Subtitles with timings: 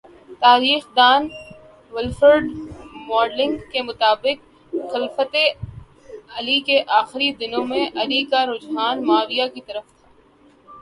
[0.41, 1.27] تاریخ دان
[1.93, 2.45] Wilfred
[3.07, 5.43] modelling کے مطابق خلافتِ
[6.37, 10.07] علی کے آخری دنوں میں علی کا رجحان معاویہ کی طرف تھا